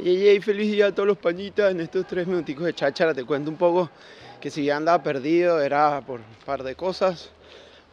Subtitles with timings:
[0.00, 1.72] Y feliz día a todos los pañitas.
[1.72, 3.90] En estos tres minuticos de cháchara te cuento un poco
[4.40, 7.30] que si ya andaba perdido era por un par de cosas.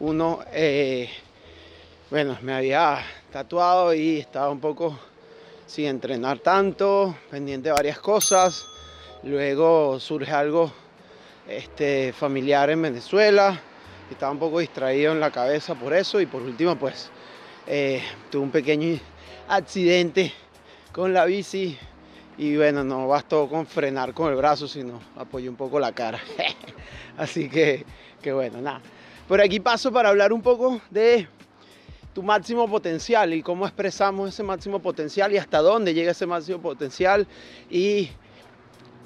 [0.00, 1.08] Uno, eh,
[2.10, 2.98] bueno, me había
[3.32, 4.98] tatuado y estaba un poco
[5.66, 8.66] sin entrenar tanto, pendiente de varias cosas.
[9.22, 10.70] Luego surge algo
[11.48, 13.58] este, familiar en Venezuela.
[14.10, 16.20] Estaba un poco distraído en la cabeza por eso.
[16.20, 17.08] Y por último, pues
[17.66, 19.00] eh, tuve un pequeño
[19.48, 20.34] accidente
[20.92, 21.78] con la bici
[22.36, 26.20] y bueno, no bastó con frenar con el brazo, sino apoyé un poco la cara.
[27.16, 27.84] Así que,
[28.20, 28.80] que bueno, nada.
[29.28, 31.26] Por aquí paso para hablar un poco de
[32.12, 36.60] tu máximo potencial y cómo expresamos ese máximo potencial y hasta dónde llega ese máximo
[36.60, 37.26] potencial
[37.70, 38.10] y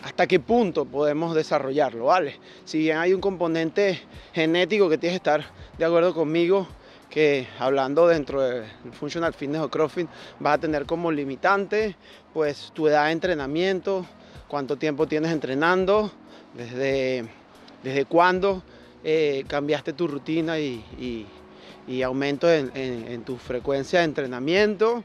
[0.02, 2.38] hasta qué punto podemos desarrollarlo, ¿vale?
[2.64, 4.00] Si bien hay un componente
[4.32, 5.44] genético que tienes que estar
[5.76, 6.68] de acuerdo conmigo,
[7.10, 10.08] que hablando dentro del Functional Fitness o CrossFit
[10.40, 11.96] vas a tener como limitante
[12.32, 14.06] pues tu edad de entrenamiento,
[14.46, 16.12] cuánto tiempo tienes entrenando,
[16.54, 17.24] desde,
[17.82, 18.62] desde cuándo
[19.04, 21.26] eh, cambiaste tu rutina y,
[22.04, 25.04] aumento en, tu frecuencia de entrenamiento,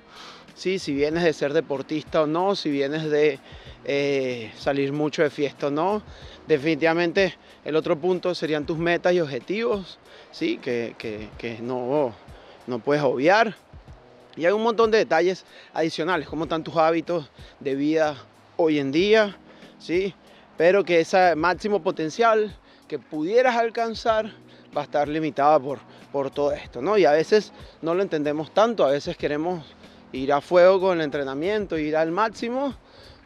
[0.55, 0.79] ¿sí?
[0.79, 3.39] si vienes de ser deportista o no, si vienes de
[3.85, 6.01] eh, salir mucho de fiesta o no.
[6.47, 9.99] Definitivamente el otro punto serían tus metas y objetivos,
[10.31, 10.57] ¿sí?
[10.57, 10.95] que,
[11.61, 12.13] no,
[12.67, 13.55] no puedes obviar.
[14.35, 17.29] Y hay un montón de detalles adicionales, como están tus hábitos
[17.59, 18.17] de vida
[18.57, 19.37] hoy en día,
[19.79, 20.13] ¿sí?
[20.57, 22.55] pero que ese máximo potencial
[22.87, 24.31] que pudieras alcanzar
[24.75, 25.79] va a estar limitada por,
[26.11, 26.81] por todo esto.
[26.81, 26.97] ¿no?
[26.97, 29.63] Y a veces no lo entendemos tanto, a veces queremos
[30.13, 32.73] ir a fuego con el entrenamiento, ir al máximo,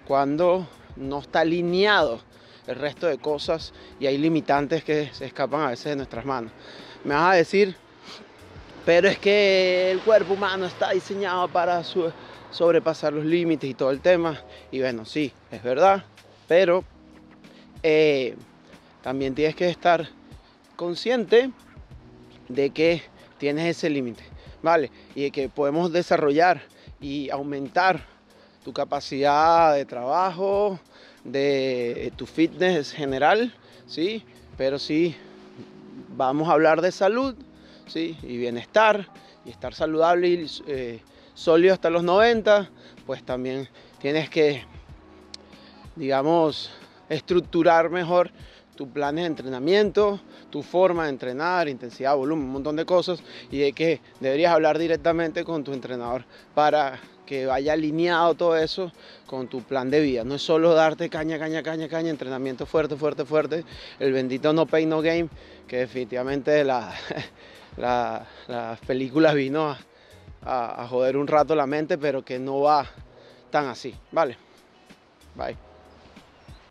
[0.07, 2.19] cuando no está alineado
[2.65, 6.51] el resto de cosas y hay limitantes que se escapan a veces de nuestras manos.
[7.03, 7.75] Me vas a decir,
[8.85, 11.83] pero es que el cuerpo humano está diseñado para
[12.51, 14.41] sobrepasar los límites y todo el tema.
[14.71, 16.05] Y bueno, sí, es verdad,
[16.47, 16.83] pero
[17.83, 18.35] eh,
[19.01, 20.07] también tienes que estar
[20.75, 21.51] consciente
[22.47, 23.03] de que
[23.37, 24.23] tienes ese límite,
[24.61, 24.91] ¿vale?
[25.15, 26.61] Y que podemos desarrollar
[26.99, 28.05] y aumentar
[28.63, 30.79] tu capacidad de trabajo,
[31.23, 33.53] de tu fitness general,
[33.85, 34.23] ¿sí?
[34.57, 35.15] Pero sí,
[36.15, 37.35] vamos a hablar de salud,
[37.87, 38.17] ¿sí?
[38.23, 39.07] Y bienestar,
[39.45, 40.99] y estar saludable y eh,
[41.33, 42.69] sólido hasta los 90,
[43.05, 43.69] pues también
[43.99, 44.63] tienes que,
[45.95, 46.71] digamos,
[47.09, 48.31] estructurar mejor
[48.77, 53.21] tu plan de entrenamiento, tu forma de entrenar, intensidad, volumen, un montón de cosas,
[53.51, 56.23] y de que deberías hablar directamente con tu entrenador
[56.55, 58.93] para que vaya alineado todo eso
[59.25, 60.23] con tu plan de vida.
[60.23, 63.65] No es solo darte caña, caña, caña, caña, entrenamiento fuerte, fuerte, fuerte,
[63.99, 65.27] el bendito no pay, no game,
[65.67, 66.93] que definitivamente la,
[67.77, 69.75] las películas vino
[70.43, 72.85] a, a joder un rato la mente, pero que no va
[73.51, 74.37] tan así, ¿vale?
[75.35, 75.66] Bye.